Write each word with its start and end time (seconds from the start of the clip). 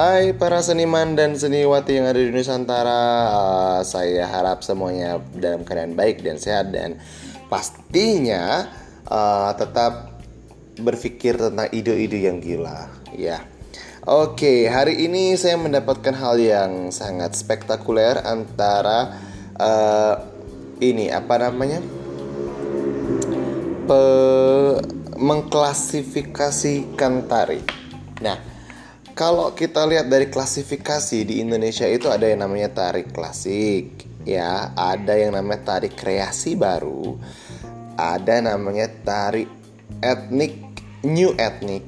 Hai 0.00 0.32
para 0.32 0.64
seniman 0.64 1.12
dan 1.12 1.36
seniwati 1.36 2.00
yang 2.00 2.08
ada 2.08 2.16
di 2.16 2.32
Nusantara. 2.32 3.04
Uh, 3.36 3.80
Saya 3.84 4.24
harap 4.32 4.64
semuanya 4.64 5.20
dalam 5.36 5.60
keadaan 5.60 5.92
baik 5.92 6.24
dan 6.24 6.40
sehat 6.40 6.72
Dan 6.72 6.96
pastinya 7.52 8.64
uh, 9.04 9.52
tetap 9.52 10.24
berpikir 10.80 11.36
tentang 11.36 11.68
ide-ide 11.68 12.16
yang 12.16 12.40
gila. 12.40 12.88
Ya. 13.12 13.44
Oke, 14.08 14.72
hari 14.72 15.04
ini 15.04 15.36
saya 15.36 15.60
mendapatkan 15.60 16.16
hal 16.16 16.40
yang 16.40 16.88
sangat 16.96 17.36
spektakuler 17.36 18.24
Antara 18.24 19.20
uh, 19.60 20.16
Ini 20.80 21.12
apa 21.12 21.44
namanya? 21.44 21.84
Pe 23.84 24.00
mengklasifikasikan 25.20 27.28
tari. 27.28 27.60
Nah, 28.24 28.49
kalau 29.14 29.52
kita 29.54 29.86
lihat 29.86 30.08
dari 30.08 30.30
klasifikasi 30.30 31.26
di 31.26 31.42
Indonesia 31.42 31.86
itu 31.86 32.08
ada 32.10 32.26
yang 32.26 32.46
namanya 32.46 32.70
tari 32.72 33.04
klasik, 33.06 34.06
ya, 34.24 34.72
ada 34.76 35.16
yang 35.16 35.36
namanya 35.36 35.76
tari 35.76 35.90
kreasi 35.92 36.56
baru, 36.56 37.16
ada 37.98 38.40
namanya 38.40 38.88
tari 39.04 39.44
etnik 40.00 40.56
new 41.04 41.32
etnik, 41.36 41.84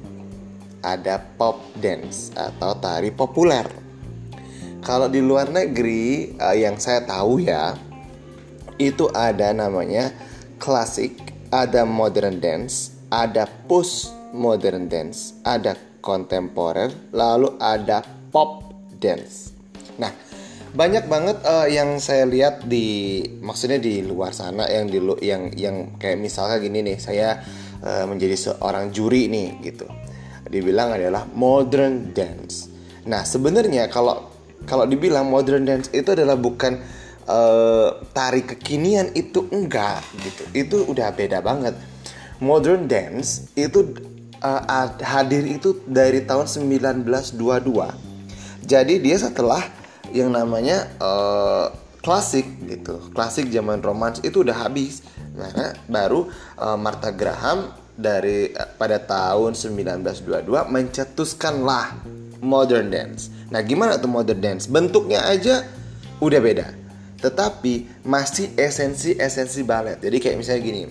ada 0.81 1.21
pop 1.37 1.61
dance 1.79 2.33
atau 2.33 2.75
tari 2.77 3.09
populer. 3.13 3.65
Kalau 4.83 5.07
di 5.07 5.23
luar 5.23 5.47
negeri 5.47 6.35
uh, 6.35 6.57
yang 6.57 6.75
saya 6.75 7.07
tahu 7.07 7.39
ya, 7.39 7.77
itu 8.75 9.07
ada 9.15 9.55
namanya 9.55 10.11
klasik, 10.59 11.31
ada 11.55 11.87
modern 11.87 12.43
dance, 12.43 12.91
ada 13.07 13.47
post 13.69 14.11
modern 14.35 14.91
dance, 14.91 15.37
ada 15.47 15.77
kontemporer, 16.03 16.91
lalu 17.15 17.55
ada 17.63 18.03
pop 18.03 18.75
dance. 18.99 19.55
Nah, 19.95 20.11
banyak 20.75 21.07
banget 21.07 21.39
uh, 21.47 21.63
yang 21.71 22.03
saya 22.03 22.27
lihat 22.27 22.67
di 22.67 23.23
maksudnya 23.39 23.79
di 23.79 24.03
luar 24.03 24.35
sana 24.35 24.67
yang 24.67 24.91
di 24.91 24.99
yang 25.23 25.55
yang 25.55 25.95
kayak 25.95 26.19
misalnya 26.19 26.59
gini 26.59 26.83
nih, 26.83 26.97
saya 26.99 27.39
uh, 27.79 28.03
menjadi 28.03 28.51
seorang 28.51 28.91
juri 28.91 29.31
nih 29.31 29.63
gitu. 29.63 29.87
Dibilang 30.43 30.91
adalah 30.91 31.23
modern 31.31 32.11
dance. 32.11 32.67
Nah, 33.07 33.23
sebenarnya 33.23 33.87
kalau 33.87 34.27
kalau 34.67 34.83
dibilang 34.83 35.31
modern 35.31 35.63
dance 35.63 35.87
itu 35.95 36.11
adalah 36.11 36.35
bukan 36.35 36.83
uh, 37.31 38.03
tari 38.11 38.43
kekinian 38.43 39.15
itu 39.15 39.47
enggak 39.55 40.03
gitu. 40.19 40.43
Itu 40.51 40.75
udah 40.91 41.15
beda 41.15 41.39
banget 41.39 41.73
modern 42.43 42.91
dance 42.91 43.47
itu 43.55 43.95
uh, 44.43 44.91
hadir 44.99 45.47
itu 45.47 45.79
dari 45.87 46.27
tahun 46.27 46.45
1922. 46.45 47.39
Jadi 48.63 48.95
dia 48.99 49.17
setelah 49.17 49.63
yang 50.11 50.29
namanya 50.29 50.91
uh, 50.99 51.71
klasik 52.03 52.45
gitu. 52.67 52.99
Klasik 53.15 53.47
zaman 53.49 53.79
romans 53.79 54.19
itu 54.21 54.43
udah 54.43 54.67
habis. 54.67 55.01
Nah, 55.33 55.73
baru 55.87 56.29
uh, 56.59 56.77
Martha 56.77 57.09
Graham 57.09 57.71
dari 57.95 58.51
uh, 58.53 58.69
pada 58.75 58.99
tahun 58.99 59.55
1922 59.55 60.51
mencetuskanlah 60.69 61.95
modern 62.43 62.91
dance. 62.91 63.31
Nah, 63.49 63.63
gimana 63.63 63.95
tuh 63.97 64.11
modern 64.11 64.43
dance? 64.43 64.67
Bentuknya 64.67 65.23
aja 65.23 65.63
udah 66.19 66.39
beda. 66.43 66.67
Tetapi 67.23 68.03
masih 68.03 68.51
esensi-esensi 68.59 69.63
balet. 69.63 69.95
Jadi 70.03 70.19
kayak 70.19 70.37
misalnya 70.43 70.61
gini 70.61 70.83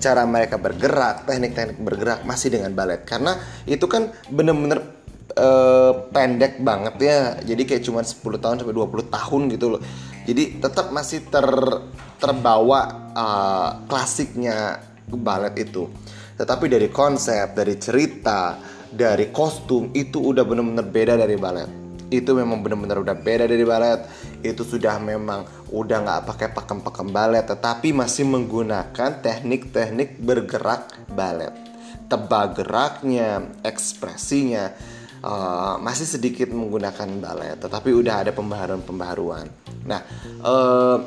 cara 0.00 0.22
mereka 0.24 0.56
bergerak, 0.58 1.28
teknik-teknik 1.28 1.78
bergerak 1.78 2.20
masih 2.26 2.54
dengan 2.54 2.72
balet 2.72 3.02
karena 3.06 3.38
itu 3.64 3.84
kan 3.86 4.10
bener-bener 4.30 4.82
uh, 5.36 5.92
pendek 6.10 6.60
banget 6.62 6.94
ya. 7.00 7.18
Jadi 7.42 7.62
kayak 7.68 7.82
cuma 7.86 8.00
10 8.02 8.20
tahun 8.42 8.56
sampai 8.62 8.74
20 8.74 9.14
tahun 9.14 9.42
gitu 9.52 9.66
loh. 9.76 9.80
Jadi 10.24 10.62
tetap 10.62 10.88
masih 10.90 11.28
ter 11.28 11.46
terbawa 12.18 12.80
uh, 13.12 13.70
klasiknya 13.84 14.80
balet 15.12 15.68
itu. 15.68 15.86
Tetapi 16.34 16.66
dari 16.66 16.88
konsep, 16.90 17.54
dari 17.54 17.78
cerita, 17.78 18.58
dari 18.88 19.30
kostum 19.30 19.92
itu 19.94 20.18
udah 20.32 20.42
bener-bener 20.42 20.86
beda 20.86 21.14
dari 21.20 21.36
balet 21.38 21.83
itu 22.20 22.30
memang 22.36 22.62
benar-benar 22.62 23.02
udah 23.02 23.16
beda 23.16 23.50
dari 23.50 23.64
balet. 23.66 24.04
Itu 24.44 24.62
sudah 24.62 25.00
memang 25.02 25.46
udah 25.74 25.98
nggak 26.04 26.22
pakai 26.30 26.48
pakem-pakem 26.54 27.08
balet 27.10 27.44
tetapi 27.48 27.90
masih 27.90 28.28
menggunakan 28.28 29.18
teknik-teknik 29.24 30.22
bergerak 30.22 30.92
balet. 31.10 31.52
Tebak 32.04 32.60
geraknya 32.60 33.42
ekspresinya 33.64 34.70
uh, 35.24 35.80
masih 35.80 36.04
sedikit 36.04 36.52
menggunakan 36.52 37.08
balet 37.18 37.56
tetapi 37.58 37.90
udah 37.90 38.26
ada 38.26 38.32
pembaharuan-pembaharuan. 38.36 39.48
Nah 39.88 40.00
uh, 40.44 40.98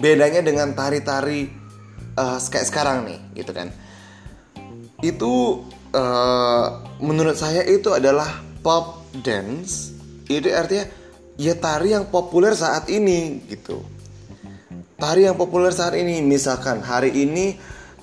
bedanya 0.00 0.40
dengan 0.40 0.72
tari-tari 0.72 1.50
uh, 2.16 2.38
kayak 2.40 2.66
sekarang 2.66 3.04
nih 3.04 3.20
gitu 3.44 3.52
kan. 3.52 3.68
Itu 4.98 5.62
uh, 5.94 6.66
menurut 6.98 7.36
saya 7.38 7.62
itu 7.62 7.92
adalah 7.94 8.42
pop 8.64 9.06
dance 9.22 9.97
itu 10.28 10.48
artinya 10.52 10.84
ya 11.40 11.56
tari 11.56 11.96
yang 11.96 12.12
populer 12.12 12.52
saat 12.52 12.86
ini 12.92 13.40
gitu. 13.48 13.80
Tari 14.98 15.24
yang 15.24 15.38
populer 15.38 15.70
saat 15.70 15.94
ini 15.94 16.20
misalkan 16.20 16.82
hari 16.82 17.14
ini 17.14 17.54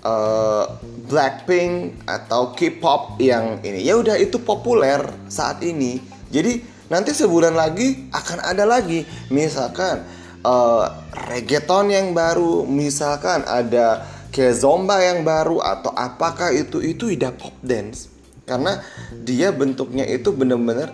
uh, 0.01 0.65
Blackpink 1.05 2.01
atau 2.07 2.55
K-pop 2.55 3.19
yang 3.21 3.59
ini 3.61 3.83
ya 3.83 3.99
udah 3.99 4.15
itu 4.17 4.39
populer 4.41 5.03
saat 5.27 5.61
ini. 5.61 5.99
Jadi 6.31 6.63
nanti 6.89 7.11
sebulan 7.11 7.53
lagi 7.53 8.09
akan 8.09 8.39
ada 8.41 8.63
lagi. 8.63 9.03
Misalkan 9.29 10.07
uh, 10.41 10.85
reggaeton 11.29 11.91
yang 11.91 12.15
baru 12.15 12.63
misalkan 12.63 13.43
ada 13.43 14.07
kayak 14.31 14.55
zomba 14.55 15.03
yang 15.03 15.27
baru 15.27 15.59
atau 15.59 15.91
apakah 15.91 16.55
itu 16.55 16.79
itu 16.79 17.11
udah 17.11 17.35
pop 17.35 17.53
dance. 17.59 18.07
Karena 18.45 18.77
dia 19.25 19.49
bentuknya 19.49 20.05
itu 20.05 20.29
bener-bener 20.29 20.93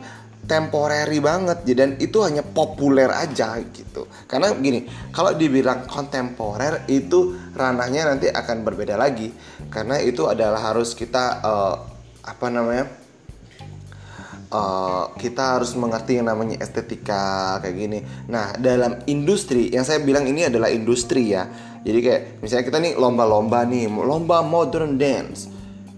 temporary 0.51 1.23
banget 1.23 1.63
dan 1.71 1.95
itu 1.95 2.19
hanya 2.27 2.43
populer 2.43 3.07
aja 3.07 3.55
gitu. 3.71 4.03
Karena 4.27 4.51
gini 4.59 4.83
kalau 5.15 5.31
dibilang 5.31 5.87
kontemporer 5.87 6.83
itu 6.91 7.39
ranahnya 7.55 8.11
nanti 8.11 8.27
akan 8.27 8.67
berbeda 8.67 8.99
lagi. 8.99 9.31
Karena 9.71 10.03
itu 10.03 10.27
adalah 10.27 10.59
harus 10.59 10.91
kita 10.91 11.39
uh, 11.39 11.75
apa 12.27 12.47
namanya 12.51 12.91
uh, 14.51 15.15
kita 15.15 15.55
harus 15.57 15.71
mengerti 15.79 16.19
yang 16.19 16.27
namanya 16.27 16.59
estetika 16.59 17.57
kayak 17.63 17.75
gini. 17.79 17.99
Nah 18.27 18.51
dalam 18.59 19.07
industri 19.07 19.71
yang 19.71 19.87
saya 19.87 20.03
bilang 20.03 20.27
ini 20.27 20.51
adalah 20.51 20.67
industri 20.67 21.31
ya. 21.31 21.47
Jadi 21.81 21.99
kayak 22.03 22.21
misalnya 22.43 22.65
kita 22.67 22.77
nih 22.83 22.93
lomba-lomba 22.99 23.63
nih 23.63 23.87
lomba 23.87 24.43
modern 24.43 24.99
dance. 24.99 25.47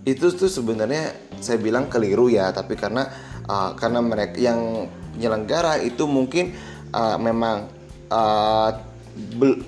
Itu 0.06 0.30
tuh 0.30 0.48
sebenarnya 0.48 1.34
saya 1.42 1.58
bilang 1.58 1.90
keliru 1.90 2.30
ya. 2.30 2.54
Tapi 2.54 2.78
karena 2.78 3.33
uh, 3.48 3.76
karena 3.76 4.00
mereka 4.00 4.38
yang 4.40 4.88
penyelenggara 5.16 5.80
itu 5.84 6.10
mungkin 6.10 6.52
uh, 6.92 7.18
memang 7.22 7.70
uh, 8.10 8.70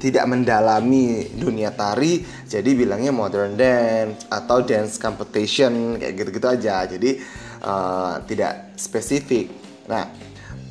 tidak 0.01 0.25
mendalami 0.25 1.29
dunia 1.37 1.69
tari 1.69 2.25
jadi 2.49 2.65
bilangnya 2.73 3.13
modern 3.13 3.53
dance 3.53 4.25
atau 4.25 4.65
dance 4.65 4.97
competition 4.97 6.01
kayak 6.01 6.13
gitu-gitu 6.17 6.47
aja. 6.49 6.89
Jadi 6.89 7.21
uh, 7.61 8.25
tidak 8.25 8.73
spesifik. 8.73 9.53
Nah 9.85 10.09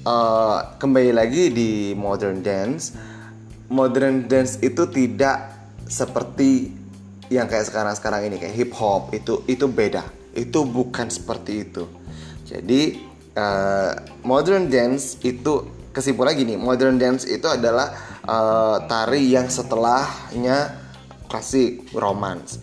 uh, 0.03 0.75
kembali 0.75 1.15
lagi 1.15 1.55
di 1.55 1.95
modern 1.95 2.43
dance 2.43 2.99
modern 3.71 4.27
dance 4.27 4.59
itu 4.59 4.91
tidak 4.91 5.55
seperti 5.87 6.75
yang 7.31 7.47
kayak 7.47 7.71
sekarang-sekarang 7.71 8.27
ini 8.27 8.37
kayak 8.43 8.55
hip 8.59 8.73
hop 8.75 9.15
itu 9.15 9.47
itu 9.47 9.71
beda. 9.71 10.03
Itu 10.35 10.67
bukan 10.67 11.15
seperti 11.15 11.63
itu 11.63 12.04
jadi 12.55 13.03
uh, 13.35 13.93
modern 14.23 14.71
dance 14.71 15.19
itu 15.27 15.67
kesimpulan 15.91 16.39
gini, 16.39 16.55
modern 16.55 16.99
dance 16.99 17.27
itu 17.27 17.47
adalah 17.51 17.91
uh, 18.27 18.79
tari 18.87 19.31
yang 19.35 19.51
setelahnya 19.51 20.75
klasik 21.27 21.91
romance. 21.95 22.63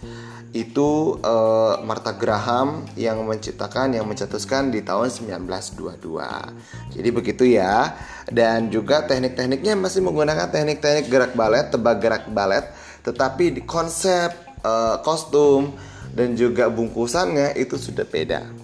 Itu 0.51 1.15
uh, 1.23 1.79
Martha 1.83 2.11
Graham 2.15 2.83
yang 2.99 3.23
menciptakan 3.23 3.95
yang 3.95 4.03
mencetuskan 4.03 4.67
di 4.67 4.83
tahun 4.83 5.07
1922. 5.07 6.91
Jadi 6.91 7.09
begitu 7.11 7.43
ya. 7.47 7.95
Dan 8.27 8.67
juga 8.67 9.07
teknik-tekniknya 9.07 9.79
masih 9.79 10.03
menggunakan 10.03 10.51
teknik-teknik 10.51 11.07
gerak 11.07 11.33
balet, 11.35 11.71
tebak 11.71 12.03
gerak 12.03 12.23
balet, 12.31 12.67
tetapi 13.03 13.59
di 13.59 13.61
konsep 13.63 14.31
uh, 14.63 14.99
kostum 15.03 15.71
dan 16.11 16.35
juga 16.35 16.67
bungkusannya 16.67 17.55
itu 17.55 17.79
sudah 17.79 18.03
beda. 18.03 18.60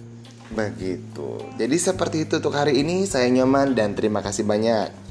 Begitu. 0.52 1.40
Jadi 1.56 1.76
seperti 1.76 2.24
itu 2.24 2.40
untuk 2.40 2.54
hari 2.56 2.80
ini. 2.80 3.04
Saya 3.04 3.28
nyaman 3.28 3.76
dan 3.76 3.92
terima 3.92 4.24
kasih 4.24 4.44
banyak. 4.44 5.07